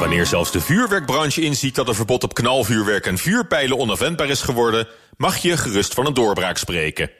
[0.00, 4.88] Wanneer zelfs de vuurwerkbranche inziet dat een verbod op knalvuurwerk en vuurpijlen onafwendbaar is geworden,
[5.16, 7.10] mag je gerust van een doorbraak spreken.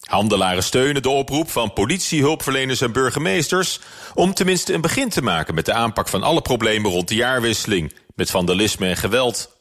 [0.00, 3.80] Handelaren steunen de oproep van politie, hulpverleners en burgemeesters
[4.14, 7.94] om tenminste een begin te maken met de aanpak van alle problemen rond de jaarwisseling,
[8.14, 9.56] met vandalisme en geweld.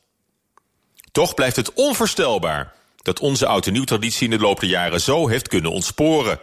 [1.12, 5.02] Toch blijft het onvoorstelbaar dat onze oud en nieuw traditie in de loop der jaren
[5.02, 6.40] zo heeft kunnen ontsporen.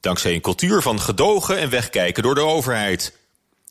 [0.00, 3.22] Dankzij een cultuur van gedogen en wegkijken door de overheid.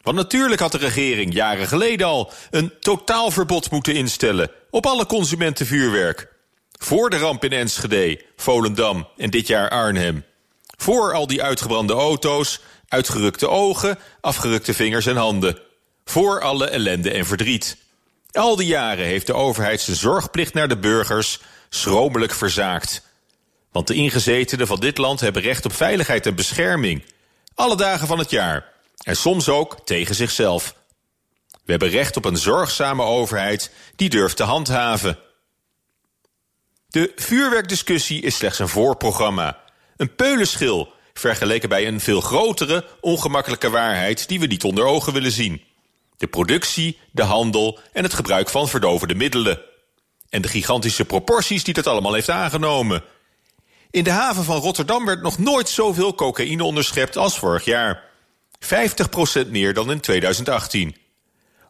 [0.04, 6.28] Want natuurlijk had de regering jaren geleden al een totaalverbod moeten instellen op alle consumentenvuurwerk.
[6.80, 10.26] Voor de ramp in Enschede, Volendam en dit jaar Arnhem.
[10.78, 15.60] Voor al die uitgebrande auto's, uitgerukte ogen, afgerukte vingers en handen.
[16.06, 17.78] Voor alle ellende en verdriet.
[18.32, 23.02] Al die jaren heeft de overheid zijn zorgplicht naar de burgers schromelijk verzaakt.
[23.72, 27.04] Want de ingezetenen van dit land hebben recht op veiligheid en bescherming.
[27.56, 28.73] Alle dagen van het jaar.
[29.04, 30.76] En soms ook tegen zichzelf.
[31.52, 35.20] We hebben recht op een zorgzame overheid die durft te handhaven.
[36.88, 39.60] De vuurwerkdiscussie is slechts een voorprogramma.
[39.98, 45.32] Een peulenschil vergeleken bij een veel grotere, ongemakkelijke waarheid die we niet onder ogen willen
[45.32, 45.62] zien.
[46.18, 49.62] De productie, de handel en het gebruik van verdovende middelen.
[50.30, 53.04] En de gigantische proporties die dat allemaal heeft aangenomen.
[53.92, 58.12] In de haven van Rotterdam werd nog nooit zoveel cocaïne onderschept als vorig jaar.
[58.64, 60.96] 50% meer dan in 2018.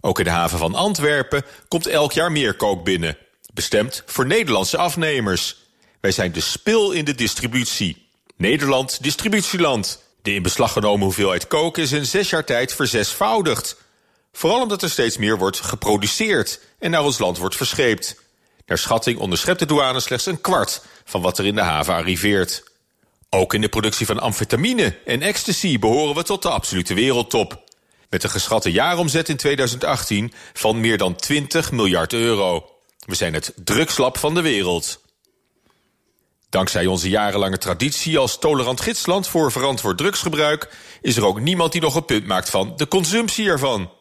[0.02, 3.18] Ook in de haven van Antwerpen komt elk jaar meer kook binnen.
[3.54, 5.58] Bestemd voor Nederlandse afnemers.
[6.02, 8.08] Wij zijn de spil in de distributie.
[8.36, 10.04] Nederland, distributieland.
[10.22, 13.76] De in beslag genomen hoeveelheid kook is in zes jaar tijd verzesvoudigd.
[14.32, 18.16] Vooral omdat er steeds meer wordt geproduceerd en naar ons land wordt verscheept.
[18.66, 22.64] Naar schatting onderschept de douane slechts een kwart van wat er in de haven arriveert.
[23.36, 27.64] Ook in de productie van amfetamine en ecstasy behoren we tot de absolute wereldtop.
[28.10, 32.70] Met een geschatte jaaromzet in 2018 van meer dan 20 miljard euro.
[33.06, 35.02] We zijn het drugslab van de wereld.
[36.50, 40.70] Dankzij onze jarenlange traditie als tolerant gidsland voor verantwoord drugsgebruik...
[41.02, 43.92] is er ook niemand die nog een punt maakt van de consumptie ervan.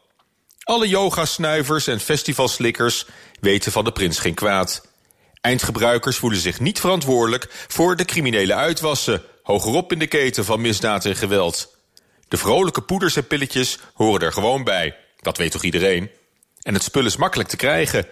[0.63, 3.05] Alle yogasnuivers en festivalslikkers
[3.39, 4.92] weten van de prins geen kwaad.
[5.43, 9.21] Eindgebruikers voelen zich niet verantwoordelijk voor de criminele uitwassen...
[9.41, 11.77] hogerop in de keten van misdaad en geweld.
[12.27, 14.95] De vrolijke poeders en pilletjes horen er gewoon bij.
[15.19, 16.09] Dat weet toch iedereen?
[16.61, 18.05] En het spul is makkelijk te krijgen.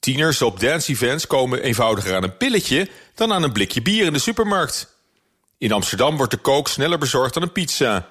[0.00, 2.88] Tieners op dance-events komen eenvoudiger aan een pilletje...
[3.14, 4.96] dan aan een blikje bier in de supermarkt.
[5.58, 8.08] In Amsterdam wordt de kook sneller bezorgd dan een pizza.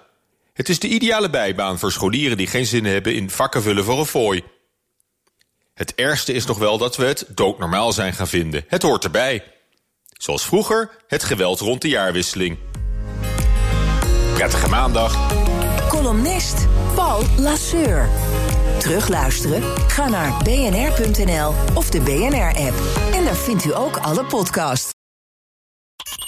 [0.53, 3.15] Het is de ideale bijbaan voor scholieren die geen zin hebben...
[3.15, 4.43] in vakken vullen voor een fooi.
[5.79, 8.65] Het ergste is nog wel dat we het doodnormaal zijn gaan vinden.
[8.67, 9.43] Het hoort erbij.
[10.07, 12.57] Zoals vroeger het geweld rond de jaarwisseling.
[14.33, 15.31] Prettige maandag.
[15.87, 18.09] Columnist Paul Lasseur.
[18.77, 19.63] Terugluisteren?
[19.87, 22.75] Ga naar bnr.nl of de BNR-app.
[23.13, 24.98] En daar vindt u ook alle podcasts.